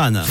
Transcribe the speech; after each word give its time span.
Anne. 0.00 0.22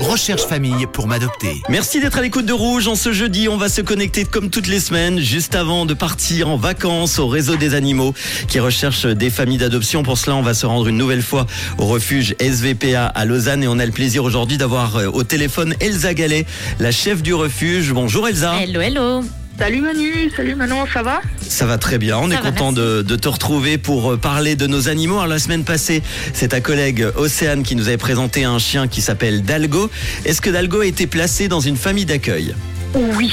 Recherche 0.00 0.46
famille 0.46 0.86
pour 0.90 1.06
m'adopter. 1.06 1.60
Merci 1.68 2.00
d'être 2.00 2.16
à 2.16 2.22
l'écoute 2.22 2.46
de 2.46 2.54
Rouge. 2.54 2.88
En 2.88 2.94
ce 2.94 3.12
jeudi, 3.12 3.50
on 3.50 3.58
va 3.58 3.68
se 3.68 3.82
connecter 3.82 4.24
comme 4.24 4.48
toutes 4.48 4.66
les 4.66 4.80
semaines, 4.80 5.18
juste 5.18 5.54
avant 5.54 5.84
de 5.84 5.92
partir 5.92 6.48
en 6.48 6.56
vacances 6.56 7.18
au 7.18 7.28
réseau 7.28 7.56
des 7.56 7.74
animaux 7.74 8.14
qui 8.48 8.58
recherche 8.58 9.04
des 9.04 9.28
familles 9.28 9.58
d'adoption. 9.58 10.02
Pour 10.02 10.16
cela, 10.16 10.36
on 10.36 10.42
va 10.42 10.54
se 10.54 10.64
rendre 10.64 10.88
une 10.88 10.96
nouvelle 10.96 11.20
fois 11.20 11.46
au 11.76 11.84
refuge 11.84 12.34
SVPA 12.40 13.04
à 13.04 13.24
Lausanne 13.26 13.62
et 13.62 13.68
on 13.68 13.78
a 13.78 13.84
le 13.84 13.92
plaisir 13.92 14.24
aujourd'hui 14.24 14.56
d'avoir 14.56 14.96
euh, 14.96 15.08
au 15.08 15.22
téléphone 15.22 15.74
Elsa 15.80 16.14
Gallet, 16.14 16.46
la 16.80 16.92
chef 16.92 17.22
du 17.22 17.34
refuge. 17.34 17.92
Bonjour 17.92 18.26
Elsa. 18.26 18.54
Hello, 18.58 18.80
hello. 18.80 19.22
Salut 19.58 19.80
Manu, 19.80 20.30
salut 20.36 20.54
Manon, 20.54 20.84
ça 20.92 21.02
va? 21.02 21.22
Ça 21.40 21.64
va 21.64 21.78
très 21.78 21.96
bien. 21.96 22.18
On 22.18 22.28
Ça 22.28 22.34
est 22.34 22.42
va, 22.42 22.50
content 22.50 22.72
de, 22.72 23.00
de 23.02 23.16
te 23.16 23.28
retrouver 23.28 23.78
pour 23.78 24.12
euh, 24.12 24.16
parler 24.18 24.54
de 24.54 24.66
nos 24.66 24.88
animaux. 24.88 25.14
Alors, 25.16 25.28
la 25.28 25.38
semaine 25.38 25.64
passée, 25.64 26.02
c'est 26.34 26.48
ta 26.48 26.60
collègue 26.60 27.06
Océane 27.16 27.62
qui 27.62 27.74
nous 27.74 27.88
avait 27.88 27.96
présenté 27.96 28.44
un 28.44 28.58
chien 28.58 28.86
qui 28.86 29.00
s'appelle 29.00 29.42
Dalgo. 29.42 29.90
Est-ce 30.26 30.42
que 30.42 30.50
Dalgo 30.50 30.80
a 30.80 30.86
été 30.86 31.06
placé 31.06 31.48
dans 31.48 31.60
une 31.60 31.76
famille 31.76 32.04
d'accueil? 32.04 32.54
Oui, 32.94 33.32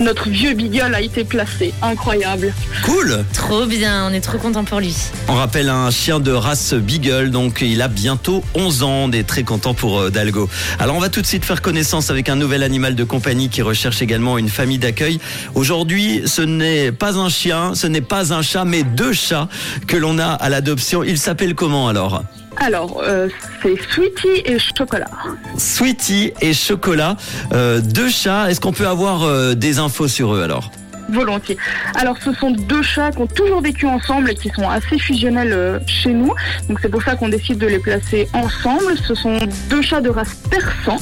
notre 0.00 0.28
vieux 0.28 0.54
Beagle 0.54 0.94
a 0.94 1.00
été 1.00 1.24
placé, 1.24 1.72
incroyable. 1.82 2.52
Cool 2.84 3.24
Trop 3.32 3.66
bien, 3.66 4.08
on 4.08 4.12
est 4.12 4.20
trop 4.20 4.38
content 4.38 4.64
pour 4.64 4.80
lui. 4.80 4.94
On 5.28 5.34
rappelle 5.34 5.68
un 5.68 5.90
chien 5.90 6.20
de 6.20 6.32
race 6.32 6.74
Beagle, 6.74 7.30
donc 7.30 7.60
il 7.60 7.80
a 7.82 7.88
bientôt 7.88 8.42
11 8.54 8.82
ans. 8.82 9.04
On 9.04 9.12
est 9.12 9.26
très 9.26 9.42
content 9.42 9.74
pour 9.74 10.00
euh, 10.00 10.10
Dalgo. 10.10 10.48
Alors 10.78 10.96
on 10.96 11.00
va 11.00 11.08
tout 11.08 11.20
de 11.20 11.26
suite 11.26 11.44
faire 11.44 11.62
connaissance 11.62 12.10
avec 12.10 12.28
un 12.28 12.36
nouvel 12.36 12.62
animal 12.62 12.94
de 12.94 13.04
compagnie 13.04 13.48
qui 13.48 13.62
recherche 13.62 14.02
également 14.02 14.38
une 14.38 14.48
famille 14.48 14.78
d'accueil. 14.78 15.20
Aujourd'hui, 15.54 16.22
ce 16.26 16.42
n'est 16.42 16.92
pas 16.92 17.18
un 17.18 17.28
chien, 17.28 17.74
ce 17.74 17.86
n'est 17.86 18.00
pas 18.00 18.32
un 18.32 18.42
chat, 18.42 18.64
mais 18.64 18.82
deux 18.82 19.12
chats 19.12 19.48
que 19.86 19.96
l'on 19.96 20.18
a 20.18 20.28
à 20.28 20.48
l'adoption. 20.48 21.02
Ils 21.04 21.18
s'appellent 21.18 21.54
comment 21.54 21.88
alors? 21.88 22.22
Alors, 22.62 23.02
euh, 23.04 23.28
c'est 23.60 23.74
Sweetie 23.90 24.42
et 24.44 24.56
Chocolat. 24.60 25.10
Sweetie 25.58 26.32
et 26.40 26.52
Chocolat, 26.52 27.16
euh, 27.52 27.80
deux 27.80 28.08
chats. 28.08 28.48
Est-ce 28.48 28.60
qu'on 28.60 28.72
peut 28.72 28.86
avoir 28.86 29.24
euh, 29.24 29.54
des 29.54 29.80
infos 29.80 30.06
sur 30.06 30.32
eux 30.32 30.42
alors? 30.42 30.70
Volontiers. 31.08 31.58
Alors, 31.96 32.16
ce 32.24 32.32
sont 32.32 32.52
deux 32.52 32.82
chats 32.82 33.10
qui 33.10 33.18
ont 33.18 33.26
toujours 33.26 33.60
vécu 33.60 33.86
ensemble 33.86 34.30
et 34.30 34.36
qui 34.36 34.48
sont 34.50 34.70
assez 34.70 34.96
fusionnels 34.96 35.82
chez 35.88 36.12
nous. 36.12 36.32
Donc, 36.68 36.78
c'est 36.80 36.88
pour 36.88 37.02
ça 37.02 37.16
qu'on 37.16 37.28
décide 37.28 37.58
de 37.58 37.66
les 37.66 37.80
placer 37.80 38.28
ensemble. 38.32 38.96
Ce 38.96 39.16
sont 39.16 39.38
deux 39.68 39.82
chats 39.82 40.00
de 40.00 40.08
race 40.08 40.36
persan. 40.48 40.98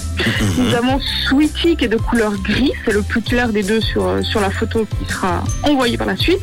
Nous 0.57 0.75
avons 0.75 0.99
Sweetie 1.29 1.77
qui 1.77 1.85
est 1.85 1.89
de 1.89 1.99
couleur 1.99 2.33
gris. 2.43 2.73
C'est 2.87 2.95
le 2.95 3.03
plus 3.03 3.21
clair 3.21 3.51
des 3.51 3.63
deux 3.63 3.83
sur, 3.83 4.25
sur 4.25 4.41
la 4.41 4.51
photo 4.51 4.87
qui 4.99 5.13
sera 5.13 5.45
envoyée 5.63 5.99
par 5.99 6.07
la 6.07 6.17
suite. 6.17 6.41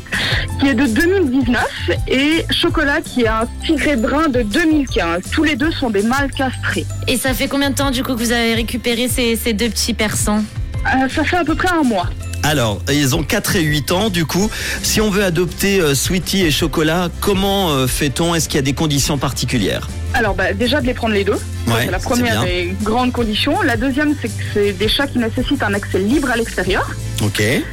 Qui 0.60 0.68
est 0.70 0.74
de 0.74 0.88
2019. 0.88 1.64
Et 2.08 2.46
Chocolat 2.50 3.02
qui 3.02 3.22
est 3.24 3.28
un 3.28 3.48
tigré 3.66 3.96
brun 3.96 4.28
de 4.30 4.42
2015. 4.42 5.24
Tous 5.32 5.44
les 5.44 5.56
deux 5.56 5.72
sont 5.72 5.90
des 5.90 6.02
mâles 6.02 6.32
castrés. 6.32 6.86
Et 7.08 7.18
ça 7.18 7.34
fait 7.34 7.48
combien 7.48 7.70
de 7.70 7.76
temps 7.76 7.92
du 7.92 8.04
coup 8.04 8.14
que 8.16 8.20
vous 8.20 8.32
avez 8.32 8.56
récupéré 8.56 9.08
ces, 9.08 9.36
ces 9.36 9.54
deux 9.54 9.70
petits 9.70 9.94
persans 9.94 10.44
Euh, 10.86 11.08
ça 11.10 11.24
fait 11.24 11.38
à 11.38 11.44
peu 11.44 11.56
près 11.56 11.70
un 11.70 11.84
mois. 11.84 12.10
Alors, 12.44 12.80
ils 12.92 13.16
ont 13.16 13.24
4 13.24 13.58
et 13.58 13.62
8 13.62 13.92
ans, 13.92 14.10
du 14.10 14.26
coup. 14.26 14.50
Si 14.82 15.02
on 15.02 15.10
veut 15.10 15.24
adopter 15.24 15.82
euh, 15.82 15.94
Sweetie 15.96 16.44
et 16.46 16.52
Chocolat, 16.52 17.10
comment 17.20 17.72
euh, 17.72 17.88
fait-on? 17.88 18.34
Est-ce 18.36 18.48
qu'il 18.48 18.56
y 18.56 18.60
a 18.60 18.64
des 18.64 18.74
conditions 18.74 19.18
particulières? 19.18 19.90
Alors 20.14 20.34
bah, 20.36 20.54
déjà 20.54 20.82
de 20.82 20.86
les 20.88 20.94
prendre 20.94 21.14
les 21.14 21.24
deux. 21.24 21.34
Ouais, 21.68 21.84
c'est 21.86 21.92
la 21.92 22.00
première 22.00 22.44
des 22.44 22.74
grandes 22.82 23.12
conditions. 23.12 23.62
La 23.62 23.76
deuxième, 23.78 24.16
c'est 24.22 24.30
que 24.30 24.44
c'est 24.54 24.72
des 24.72 24.88
chats 24.88 25.08
qui 25.08 25.20
nécessitent 25.20 25.64
un 25.64 25.74
accès 25.74 26.00
libre 26.00 26.32
à 26.32 26.38
l'extérieur. 26.38 26.90
Ok. 27.24 27.42
Et 27.42 27.64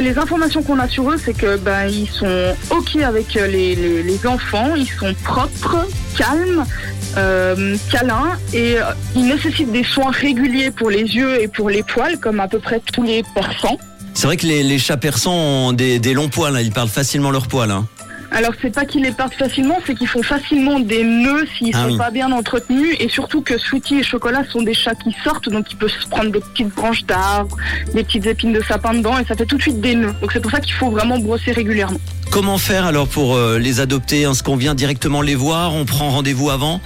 les 0.00 0.18
informations 0.18 0.62
qu'on 0.62 0.78
a 0.78 0.88
sur 0.88 1.10
eux, 1.10 1.16
c'est 1.22 1.34
que 1.34 1.56
ben 1.56 1.86
ils 1.88 2.08
sont 2.08 2.54
ok 2.70 2.96
avec 3.02 3.36
euh, 3.36 3.46
les, 3.46 3.74
les, 3.74 4.02
les 4.02 4.26
enfants, 4.26 4.74
ils 4.76 4.88
sont 4.88 5.12
propres, 5.24 5.86
calmes, 6.16 6.64
euh, 7.16 7.76
câlins 7.90 8.38
et 8.52 8.78
euh, 8.78 8.82
ils 9.14 9.26
nécessitent 9.26 9.72
des 9.72 9.84
soins 9.84 10.10
réguliers 10.10 10.70
pour 10.70 10.90
les 10.90 11.02
yeux 11.02 11.40
et 11.42 11.48
pour 11.48 11.68
les 11.70 11.82
poils, 11.82 12.18
comme 12.18 12.40
à 12.40 12.48
peu 12.48 12.60
près 12.60 12.80
tous 12.92 13.02
les 13.02 13.22
persans. 13.34 13.78
C'est 14.14 14.26
vrai 14.26 14.36
que 14.36 14.46
les, 14.46 14.62
les 14.62 14.78
chats 14.78 14.96
persans 14.96 15.34
ont 15.34 15.72
des, 15.72 15.98
des 15.98 16.14
longs 16.14 16.28
poils, 16.28 16.56
hein. 16.56 16.60
ils 16.60 16.70
parlent 16.72 16.88
facilement 16.88 17.30
leurs 17.30 17.48
poils. 17.48 17.70
hein. 17.70 17.86
Alors 18.30 18.52
c'est 18.60 18.74
pas 18.74 18.84
qu'ils 18.84 19.02
les 19.02 19.12
partent 19.12 19.34
facilement, 19.34 19.78
c'est 19.86 19.94
qu'ils 19.94 20.08
font 20.08 20.22
facilement 20.22 20.80
des 20.80 21.04
nœuds 21.04 21.46
s'ils 21.56 21.74
Ah 21.74 21.82
sont 21.84 21.90
oui. 21.92 21.98
pas 21.98 22.10
bien 22.10 22.32
entretenus 22.32 22.96
et 22.98 23.08
surtout 23.08 23.42
que 23.42 23.56
Sweetie 23.58 23.98
et 24.00 24.02
Chocolat 24.02 24.42
sont 24.50 24.62
des 24.62 24.74
chats 24.74 24.94
qui 24.94 25.14
sortent 25.22 25.48
donc 25.48 25.70
ils 25.70 25.76
peuvent 25.76 25.88
se 25.90 26.08
prendre 26.08 26.30
des 26.32 26.40
petites 26.40 26.74
branches 26.74 27.04
d'arbres, 27.04 27.56
des 27.94 28.02
petites 28.02 28.26
épines 28.26 28.52
de 28.52 28.62
sapin 28.62 28.94
dedans 28.94 29.18
et 29.18 29.24
ça 29.24 29.34
fait 29.36 29.46
tout 29.46 29.56
de 29.56 29.62
suite 29.62 29.80
des 29.80 29.94
nœuds. 29.94 30.14
Donc 30.20 30.32
c'est 30.32 30.40
pour 30.40 30.50
ça 30.50 30.60
qu'il 30.60 30.72
faut 30.74 30.90
vraiment 30.90 31.18
brosser 31.18 31.52
régulièrement. 31.52 32.00
Comment 32.30 32.58
faire 32.58 32.86
alors 32.86 33.06
pour 33.06 33.36
euh, 33.36 33.58
les 33.58 33.78
adopter? 33.80 34.22
Est-ce 34.22 34.42
qu'on 34.42 34.56
vient 34.56 34.74
directement 34.74 35.22
les 35.22 35.36
voir? 35.36 35.72
On 35.74 35.84
prend 35.84 36.10
rendez-vous 36.10 36.50
avant? 36.50 36.80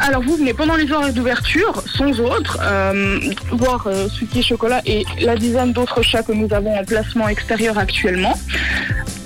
Alors 0.00 0.22
vous 0.22 0.36
venez 0.36 0.54
pendant 0.54 0.76
les 0.76 0.90
horaires 0.92 1.12
d'ouverture, 1.12 1.82
sans 1.86 2.20
autres, 2.20 2.58
euh, 2.62 3.18
voir 3.50 3.86
euh, 3.88 4.08
Sweetie 4.08 4.38
et 4.38 4.42
Chocolat 4.42 4.80
et 4.86 5.04
la 5.20 5.34
dizaine 5.36 5.72
d'autres 5.72 6.02
chats 6.02 6.22
que 6.22 6.32
nous 6.32 6.50
avons 6.54 6.74
en 6.74 6.84
placement 6.84 7.28
extérieur 7.28 7.76
actuellement. 7.76 8.38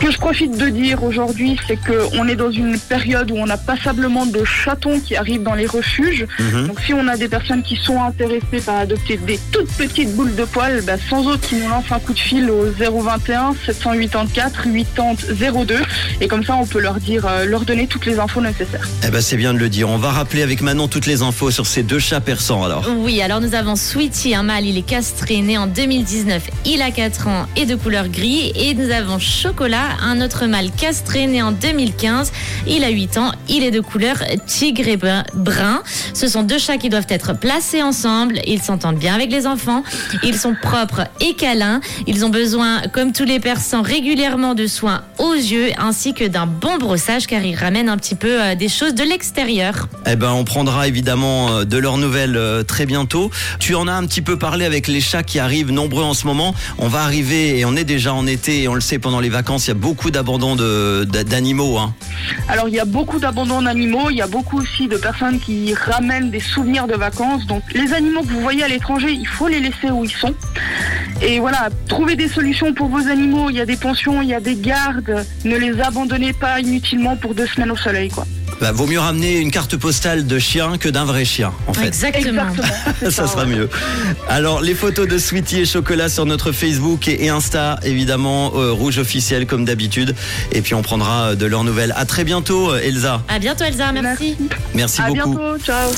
Ce 0.02 0.08
que 0.08 0.12
je 0.14 0.18
profite 0.18 0.58
de 0.58 0.68
dire 0.68 1.04
aujourd'hui, 1.04 1.56
c'est 1.68 1.76
qu'on 1.76 2.26
est 2.26 2.34
dans 2.34 2.50
une 2.50 2.76
période 2.76 3.30
où 3.30 3.36
on 3.36 3.48
a 3.48 3.56
passablement 3.56 4.26
de 4.26 4.42
chatons 4.42 4.98
qui 4.98 5.14
arrivent 5.14 5.44
dans 5.44 5.54
les 5.54 5.66
refuges. 5.66 6.26
Mhm. 6.40 6.66
Donc 6.66 6.80
si 6.80 6.92
on 6.92 7.06
a 7.06 7.16
des 7.16 7.28
personnes 7.28 7.62
qui 7.62 7.76
sont 7.76 8.02
intéressées 8.02 8.60
par 8.66 8.78
adopter 8.78 9.16
des 9.16 9.38
toutes 9.52 9.70
petites 9.70 10.12
boules 10.16 10.34
de 10.34 10.44
poils, 10.44 10.82
bah, 10.82 10.94
sans 11.08 11.24
autre 11.28 11.48
qui 11.48 11.54
nous 11.54 11.68
lancent 11.68 11.92
un 11.92 12.00
coup 12.00 12.14
de 12.14 12.18
fil 12.18 12.50
au 12.50 12.64
021 12.72 13.54
784 13.64 14.66
80 14.96 15.64
02 15.66 15.76
et 16.20 16.26
comme 16.26 16.42
ça 16.42 16.56
on 16.56 16.66
peut 16.66 16.80
leur 16.80 16.94
dire, 16.94 17.24
euh, 17.24 17.44
leur 17.44 17.60
donner 17.60 17.86
toutes 17.86 18.06
les 18.06 18.18
infos 18.18 18.40
nécessaires. 18.40 18.88
Eh 19.06 19.10
ben 19.10 19.20
c'est 19.20 19.36
bien 19.36 19.54
de 19.54 19.60
le 19.60 19.68
dire. 19.68 19.88
On 19.88 19.98
va 19.98 20.10
rappeler 20.10 20.42
avec 20.42 20.62
Manon 20.62 20.88
toutes 20.88 21.06
les 21.06 21.22
infos 21.22 21.52
sur 21.52 21.66
ces 21.68 21.84
deux 21.84 22.00
chats 22.00 22.20
persans 22.20 22.64
alors. 22.64 22.90
Oui, 22.98 23.22
alors 23.22 23.40
nous 23.40 23.54
avons 23.54 23.76
Sweetie, 23.76 24.34
un 24.34 24.42
mâle, 24.42 24.66
il 24.66 24.76
est 24.76 24.82
castré, 24.82 25.42
né 25.42 25.58
en 25.58 25.68
2019, 25.68 26.42
il 26.66 26.82
a 26.82 26.90
4 26.90 27.28
ans 27.28 27.46
et 27.54 27.66
de 27.66 27.76
couleur 27.76 28.08
gris. 28.08 28.50
Et 28.56 28.74
nous 28.74 28.90
avons 28.90 29.20
Chocolat, 29.20 29.91
un 30.02 30.20
autre 30.20 30.46
mâle 30.46 30.70
castré, 30.70 31.26
né 31.26 31.42
en 31.42 31.52
2015, 31.52 32.32
il 32.66 32.84
a 32.84 32.88
8 32.88 33.18
ans, 33.18 33.32
il 33.48 33.62
est 33.64 33.70
de 33.70 33.80
couleur 33.80 34.16
tigre 34.46 34.88
et 34.88 34.96
brun-. 34.96 35.82
Ce 36.14 36.28
sont 36.28 36.42
deux 36.42 36.58
chats 36.58 36.78
qui 36.78 36.88
doivent 36.88 37.06
être 37.08 37.34
placés 37.34 37.82
ensemble, 37.82 38.40
ils 38.46 38.62
s'entendent 38.62 38.98
bien 38.98 39.14
avec 39.14 39.30
les 39.30 39.46
enfants, 39.46 39.82
ils 40.22 40.36
sont 40.36 40.54
propres 40.60 41.02
et 41.20 41.34
câlins, 41.34 41.80
ils 42.06 42.24
ont 42.24 42.28
besoin, 42.30 42.82
comme 42.92 43.12
tous 43.12 43.24
les 43.24 43.40
persans, 43.40 43.82
régulièrement 43.82 44.54
de 44.54 44.66
soins 44.66 45.02
aux 45.18 45.34
yeux 45.34 45.70
ainsi 45.78 46.14
que 46.14 46.24
d'un 46.24 46.46
bon 46.46 46.78
brossage 46.78 47.26
car 47.26 47.44
ils 47.44 47.56
ramènent 47.56 47.88
un 47.88 47.96
petit 47.96 48.14
peu 48.14 48.42
euh, 48.42 48.54
des 48.54 48.68
choses 48.68 48.94
de 48.94 49.02
l'extérieur. 49.02 49.88
Eh 50.06 50.16
ben 50.16 50.32
on 50.32 50.44
prendra 50.44 50.88
évidemment 50.88 51.50
euh, 51.50 51.64
de 51.64 51.78
leurs 51.78 51.98
nouvelles 51.98 52.36
euh, 52.36 52.62
très 52.62 52.86
bientôt. 52.86 53.30
Tu 53.58 53.74
en 53.74 53.88
as 53.88 53.92
un 53.92 54.06
petit 54.06 54.22
peu 54.22 54.38
parlé 54.38 54.64
avec 54.64 54.88
les 54.88 55.00
chats 55.00 55.22
qui 55.22 55.38
arrivent 55.38 55.70
nombreux 55.70 56.04
en 56.04 56.14
ce 56.14 56.26
moment. 56.26 56.54
On 56.78 56.88
va 56.88 57.02
arriver 57.02 57.58
et 57.58 57.64
on 57.64 57.76
est 57.76 57.84
déjà 57.84 58.14
en 58.14 58.26
été 58.26 58.62
et 58.62 58.68
on 58.68 58.74
le 58.74 58.80
sait 58.80 58.98
pendant 58.98 59.20
les 59.20 59.28
vacances, 59.28 59.66
il 59.66 59.68
y 59.68 59.72
a 59.72 59.74
beaucoup 59.82 60.12
d'abandon 60.12 60.54
d'animaux. 61.04 61.76
Hein. 61.76 61.92
Alors 62.48 62.68
il 62.68 62.74
y 62.74 62.78
a 62.78 62.84
beaucoup 62.84 63.18
d'abandons 63.18 63.62
d'animaux, 63.62 64.10
il 64.10 64.16
y 64.16 64.22
a 64.22 64.28
beaucoup 64.28 64.60
aussi 64.60 64.86
de 64.86 64.96
personnes 64.96 65.40
qui 65.40 65.74
ramènent 65.74 66.30
des 66.30 66.40
souvenirs 66.40 66.86
de 66.86 66.94
vacances. 66.94 67.44
Donc 67.46 67.64
les 67.74 67.92
animaux 67.92 68.22
que 68.22 68.28
vous 68.28 68.40
voyez 68.40 68.62
à 68.62 68.68
l'étranger, 68.68 69.10
il 69.10 69.26
faut 69.26 69.48
les 69.48 69.58
laisser 69.58 69.90
où 69.90 70.04
ils 70.04 70.12
sont. 70.12 70.34
Et 71.22 71.38
voilà, 71.38 71.68
trouvez 71.88 72.16
des 72.16 72.28
solutions 72.28 72.74
pour 72.74 72.88
vos 72.88 73.08
animaux. 73.08 73.48
Il 73.50 73.56
y 73.56 73.60
a 73.60 73.66
des 73.66 73.76
pensions, 73.76 74.22
il 74.22 74.28
y 74.28 74.34
a 74.34 74.40
des 74.40 74.56
gardes. 74.56 75.24
Ne 75.44 75.56
les 75.56 75.80
abandonnez 75.80 76.32
pas 76.32 76.60
inutilement 76.60 77.16
pour 77.16 77.34
deux 77.34 77.46
semaines 77.46 77.70
au 77.70 77.76
soleil, 77.76 78.08
quoi. 78.10 78.26
Bah, 78.60 78.70
vaut 78.70 78.86
mieux 78.86 79.00
ramener 79.00 79.38
une 79.38 79.50
carte 79.50 79.76
postale 79.76 80.26
de 80.26 80.38
chien 80.38 80.78
que 80.78 80.88
d'un 80.88 81.04
vrai 81.04 81.24
chien 81.24 81.52
en 81.66 81.72
fait. 81.72 81.88
Exactement. 81.88 82.46
Ça 83.10 83.26
sera 83.26 83.44
ouais. 83.44 83.54
mieux. 83.56 83.68
Alors, 84.28 84.60
les 84.60 84.74
photos 84.74 85.08
de 85.08 85.18
Sweetie 85.18 85.60
et 85.60 85.64
Chocolat 85.64 86.08
sur 86.08 86.26
notre 86.26 86.52
Facebook 86.52 87.08
et 87.08 87.28
Insta, 87.28 87.78
évidemment, 87.82 88.52
euh, 88.54 88.70
rouge 88.70 88.98
officiel 88.98 89.46
comme 89.46 89.64
d'habitude. 89.64 90.14
Et 90.52 90.60
puis, 90.60 90.74
on 90.74 90.82
prendra 90.82 91.30
euh, 91.30 91.34
de 91.34 91.46
leurs 91.46 91.64
nouvelles. 91.64 91.94
À 91.96 92.04
très 92.04 92.24
bientôt, 92.24 92.70
euh, 92.70 92.80
Elsa. 92.84 93.22
À 93.28 93.38
bientôt 93.38 93.64
Elsa, 93.64 93.90
merci. 93.92 94.36
Merci 94.74 95.02
À 95.02 95.08
beaucoup. 95.08 95.36
bientôt, 95.36 95.58
ciao. 95.58 95.90